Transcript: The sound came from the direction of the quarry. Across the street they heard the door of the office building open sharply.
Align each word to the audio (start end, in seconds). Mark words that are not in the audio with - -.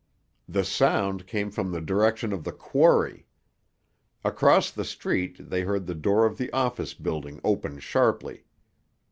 The 0.49 0.63
sound 0.65 1.27
came 1.27 1.51
from 1.51 1.71
the 1.71 1.79
direction 1.79 2.33
of 2.33 2.43
the 2.43 2.51
quarry. 2.51 3.27
Across 4.25 4.71
the 4.71 4.83
street 4.83 5.37
they 5.51 5.61
heard 5.61 5.85
the 5.85 5.93
door 5.93 6.25
of 6.25 6.39
the 6.39 6.51
office 6.53 6.95
building 6.95 7.39
open 7.43 7.77
sharply. 7.77 8.45